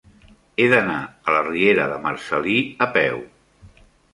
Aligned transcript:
He 0.61 0.65
d'anar 0.71 0.95
a 1.03 1.35
la 1.35 1.43
riera 1.49 1.85
de 1.93 1.99
Marcel·lí 2.07 2.57
a 2.87 2.89
peu. 2.97 3.25